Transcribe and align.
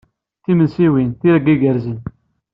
Timensiwin, 0.43 1.09
tirga 1.19 1.49
igerrzen. 1.55 1.99